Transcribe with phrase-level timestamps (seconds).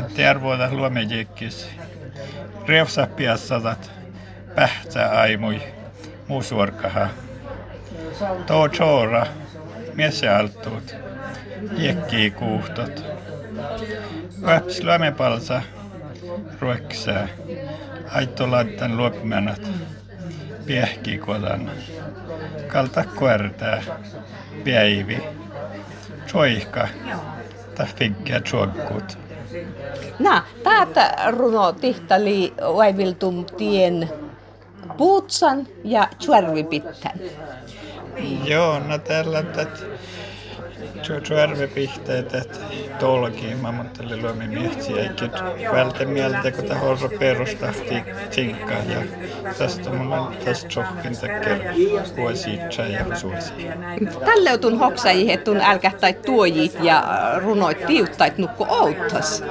[0.00, 1.68] Tervoida luomejikkis.
[2.68, 3.90] Revsa piassatat.
[4.54, 5.62] Pähtsä aimui.
[6.28, 7.08] Muusuorkaha.
[8.46, 9.26] Too chora.
[9.94, 10.96] Mies alttuut.
[11.76, 13.04] Jekkii kuuhtot.
[14.42, 15.62] Väps luomepalsa.
[16.60, 17.28] Ruoksää.
[18.10, 19.60] Aitto laittan luopmenat.
[20.66, 21.70] Piehkii kodan.
[22.66, 23.82] Kalta kuertää.
[24.64, 25.22] Päivi.
[26.26, 26.88] Choihka.
[27.74, 29.18] Ta finkkiä chuokkut.
[30.18, 34.10] Nä, täältä runo tihtali vaiviltum tien
[34.96, 37.20] puutsan ja tjärvipittän.
[38.44, 39.66] Joo, no tällä, että
[41.22, 42.58] Tjärvepihteet, että
[42.98, 45.28] tolkiin mä ajattelin luomi miehtiä, eikä
[45.72, 47.94] vältä mieltä, kun tämä horro perustahti
[48.34, 49.02] tinkkaa ja
[49.58, 51.56] tästä mulla on tästä sohkin takia
[51.96, 52.04] ja
[53.16, 53.50] suosi.
[54.24, 57.04] Tälle on hoksai, että älkähtai tuojit ja
[57.36, 59.44] runoit tiuttait nukko outtas.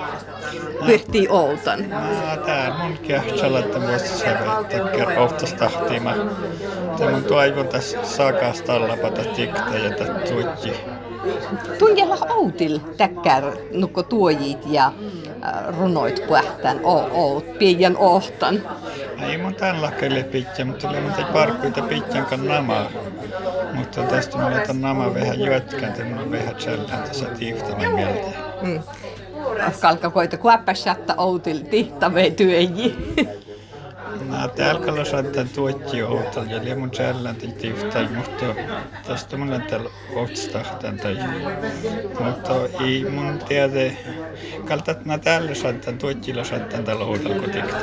[0.85, 1.90] Pyhtii outan.
[1.90, 1.98] No,
[2.45, 3.80] tää mun kähtsellä, että
[4.79, 6.13] takia outtas tahtiima.
[6.98, 10.74] Tämä on toivon tässä saakasta allapata tikta ja tätä tuotji.
[11.79, 14.93] Tunjella outil täkkär nukko tuojit ja
[15.43, 18.62] äh, runoit pähtän o oot, pian ohtan.
[19.29, 22.85] Ei mun tällä lakkeelle pitkä, mutta kyllä mun parkkuita pitkän kan namaa.
[23.74, 28.37] Mutta tästä mun jätän nama vähän jötkän, että mun vähän tsellään tässä tiiftana mieltä.
[28.62, 28.79] Mm.
[29.82, 32.96] Kalkakoita kuäppäsjatta outil tihtavei työji.
[34.30, 38.46] Mä täällä saattaa tuotji outal ja liian mun tsellään tiiftana, mutta
[39.08, 41.18] tästä mun on täällä outstahtan tai.
[42.20, 42.54] Mutta
[42.85, 43.91] ei mun tiedä,
[44.68, 47.76] kaltat mä täällä saattaa tuotjilla saattaa täällä outal kotikta.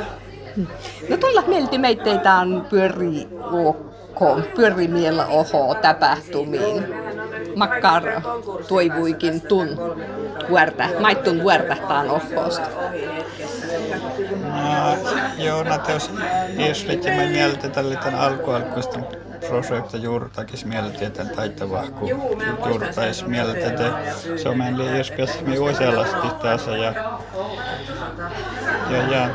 [1.09, 7.08] No tulla mielti meitteitä on pyöri ok, pyöri miellä oho tapahtumiin.
[7.55, 8.03] Makkar
[8.67, 9.67] toivuikin tun
[10.49, 12.67] vuorta, maittun vuortahtaan ohosta.
[14.43, 14.97] No,
[15.37, 18.99] joo, no ja mä mieltä tälle tämän alkualkuista
[19.47, 22.09] projekta juurtakis mieltä, että taitavahku
[22.65, 23.25] juurtais
[24.49, 26.93] on meidän liiespäässä me useallasti tässä ja
[28.89, 29.29] ja, ja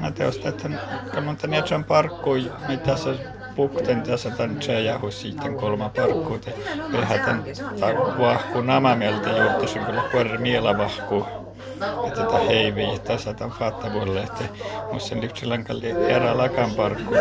[0.00, 0.70] no teos, että
[1.14, 3.37] kun tämän jätsän parkkui, mitä se
[4.36, 6.52] tämän tjejahus sitten kolma parkkuut ja
[6.92, 7.44] vähän
[7.80, 10.78] tämän vahku nämä mieltä juurtasin kyllä kuori miela
[12.06, 14.44] että tätä heivi tässä tämän fattavuudelle, että
[14.92, 17.14] musta lypsilän kalli erä lakan parkku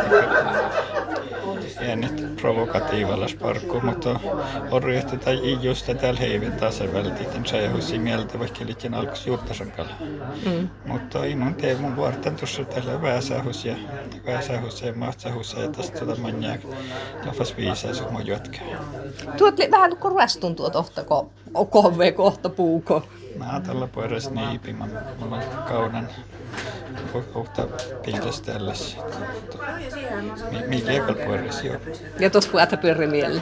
[1.82, 4.20] äänet provokatiivalla parkku, mutta
[4.84, 9.92] ryhty tai ei just täällä heivin taas vältiten tjejahus mieltä vaikka liikin alkus juurtasankalla.
[10.46, 10.70] Mm.
[10.86, 13.76] Mutta ei mun tee mun vuorten tuossa täällä väsähus ja
[14.26, 16.56] väsähus ja mahtsahus ja tästä tuota manjaa
[17.26, 18.68] lafas viisaa sun mun juotkaa.
[19.38, 21.30] Tuot vähän kuin ruostun tuot ohtako,
[21.70, 23.04] kohve kohta puuko.
[23.38, 24.88] Mä tällä puolella niipi, mä,
[25.22, 26.08] on kaunan
[27.34, 27.68] kohta
[28.06, 29.04] piilas tällaisia.
[30.68, 31.78] Mikä ekal puolella joo.
[32.20, 33.42] Ja tuossa puhuta pyöri mielellä.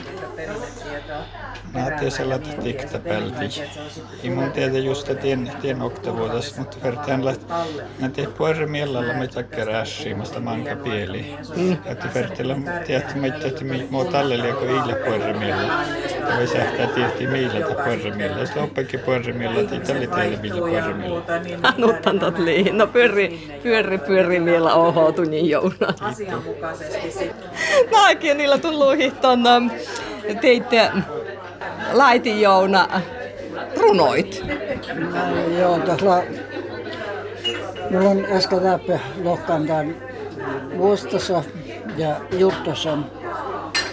[1.74, 3.62] Mä ajattelin sellaista tikta pälti.
[4.22, 7.40] Ei mun tiedä just tien, tien oktavuotas, mutta vertaan läht.
[8.00, 11.34] Mä tein puolella mielellä mitä kerässiimasta manka pieli.
[11.56, 11.76] Mm.
[11.84, 15.84] Että vertillä tiedät, mitä että mua tälle lieko iillä puolella mielellä.
[16.36, 18.46] Voi sähtää tietti miillä ta puolella mielellä.
[18.46, 21.68] Sitten oppakin puolella mielellä, että ei tälle teille millä mielellä.
[21.76, 22.78] Anuttan tot liihin.
[22.78, 25.94] No pyöri, pyöri, pyöri mielellä oho tunnin jouna.
[26.00, 27.30] asianmukaisesti.
[27.90, 29.40] Mäkin niillä tullut hihton
[30.40, 30.90] teitte
[31.92, 32.88] laitin jouna
[33.76, 34.44] runoit.
[35.14, 36.22] No, joo, tässä
[37.90, 38.92] Mulla on äsken läpi
[39.24, 39.96] lohkan tämän
[40.78, 41.42] vuostossa
[41.96, 42.98] ja juttossa.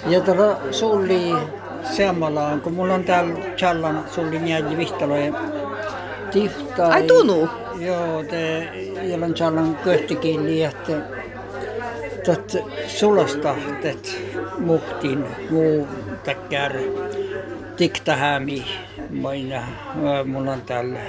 [0.08, 1.34] Ja tällä sulli
[1.84, 5.34] samalla, kun mulla on täällä Challan sulli njälji vihtaloja
[6.32, 6.88] tifta.
[6.88, 7.50] Ai tunu?
[7.80, 8.70] Joo, te
[9.04, 10.94] jolloin Challan köhtikieli, että
[12.32, 12.58] että
[12.88, 14.10] sulosta, että
[14.58, 15.88] muhtin muu
[16.24, 16.74] täkkär
[17.78, 18.66] tiktahämi.
[19.10, 19.64] Moina,
[20.26, 21.00] mulla on täällä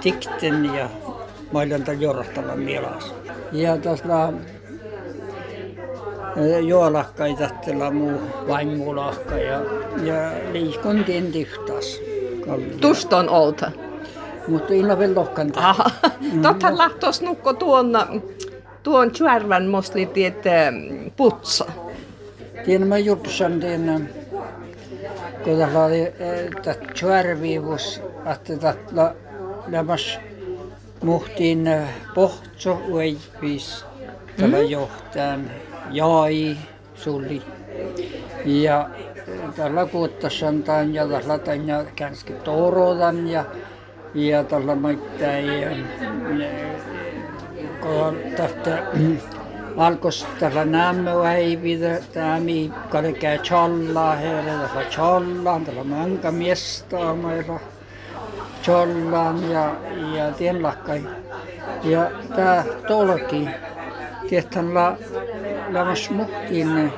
[0.00, 0.88] tikten ja
[1.52, 3.14] meillä on täällä jorostalla mielas.
[3.52, 4.32] Ja tuossa
[6.60, 9.60] juolakka ei tähtellä muu vain muulahka ja,
[10.02, 12.00] ja liikuntien tihtas.
[12.80, 13.70] Tuston outa.
[14.48, 15.90] Mutta inna vielä lohkan Aha.
[16.42, 17.92] Totta lahtos nukko tuon,
[18.82, 20.42] tuon tjärvän mostli tiet
[21.16, 21.64] putsa.
[22.64, 24.08] Tiedän mä juttusan tiedän,
[25.44, 26.12] kun tällä oli
[26.62, 28.02] tätä tjärviivus,
[28.32, 29.14] että tällä
[29.66, 30.18] lämmäs
[31.02, 31.70] muhtiin
[32.14, 33.84] pohtso uivis
[34.36, 35.50] tällä johtajan
[35.90, 36.56] jai
[36.94, 37.42] suli.
[38.44, 38.88] Ja
[39.56, 43.44] tällä kuuttasan tämän ja tällä tämän ja känski torodan ja
[44.14, 45.70] ja tällä maittain ja
[47.80, 48.82] kun tästä
[49.76, 52.38] alkos tällä nämmäväivitä tämä
[52.88, 57.60] kade käy chollaa heille tällä chollaan tällä manka miestaamailla
[58.68, 59.74] chollaan ja
[60.16, 61.02] ja tienlakkai
[61.84, 63.48] ja tää tolki
[64.28, 64.96] tietän la
[65.72, 66.92] lamas muhkin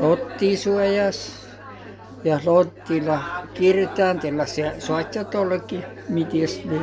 [0.00, 1.32] ottisuojas
[2.24, 3.18] ja lottilla
[3.54, 6.80] kirjoitetaan tällaisia soitjatolki mitisli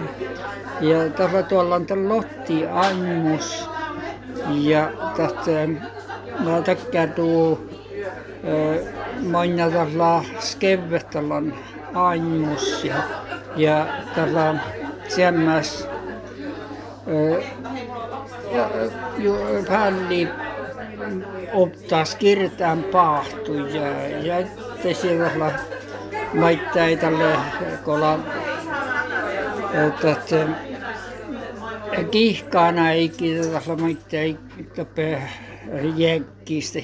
[0.81, 3.69] ja tällä tuolla on tällä lotti anmus
[4.49, 5.51] ja tästä
[6.39, 7.69] mä tykkään tuu
[9.29, 11.53] moina tällä skevettalon
[11.93, 12.95] anmus ja
[13.55, 14.55] ja tällä
[15.07, 15.87] semmäs
[19.69, 20.27] pälli
[21.53, 24.45] optaas kirtaan paahtu ja ja
[24.93, 25.51] siellä
[26.33, 27.35] maittai tälle
[27.85, 28.19] kola
[29.73, 30.47] että
[32.11, 33.11] kihkaana ei
[33.81, 34.37] maittai
[34.75, 35.21] tappe
[35.95, 36.79] jäkkistä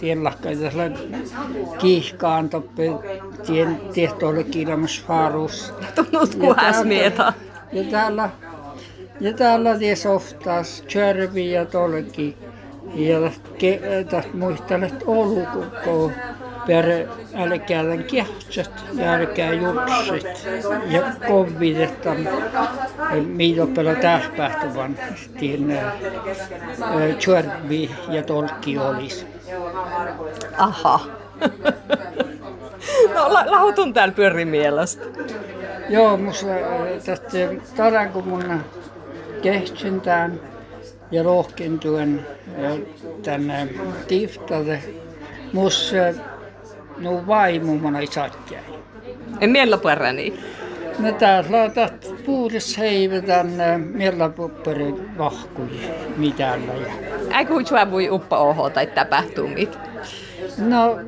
[0.00, 0.90] tällä
[1.78, 2.90] kihkaan tappe
[3.48, 7.32] tien tehtoille kilmas farus Tunnut kuhas mieta.
[7.72, 8.30] ja täällä
[9.20, 12.36] ja täällä ties oftaas tjärvi ja tolki
[12.94, 13.18] ja
[14.10, 16.12] tästä muistelet olukko
[16.66, 16.84] per
[17.34, 20.26] älkää tämän kehtsät ja älkää jupsit
[20.90, 21.76] ja kovit,
[23.24, 24.98] mitä pela tähpähtuvan
[25.38, 25.80] tien
[27.24, 29.26] tjärvi ja tolki olisi.
[30.58, 31.00] Aha.
[33.14, 35.04] No la- lahutun täällä pyöri mielestä.
[35.88, 36.46] Joo, musta
[37.06, 37.38] tästä
[37.76, 38.60] taran kun mun
[39.42, 40.40] kehtsintään
[41.10, 42.26] ja rohkintuen
[43.22, 43.68] tänne
[44.08, 44.82] tiftalle.
[45.52, 45.94] Mus
[46.98, 48.62] no vaimo mana isatjai.
[49.40, 50.40] En miellä pyöräni.
[50.98, 53.46] No täällä laitat puudessa heivetän
[53.92, 56.72] mellapupperi vahkuja mitäällä.
[56.72, 56.92] Ja...
[57.30, 59.78] Äikö huitsua voi uppa oho tai tapahtumit?
[60.58, 60.98] No,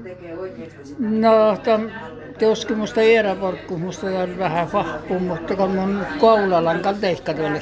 [0.99, 1.93] no tämän
[2.39, 7.61] teoskin musta eräporkku, musta on vähän vahku, mutta kun mun koulalan kalteikka tuolle.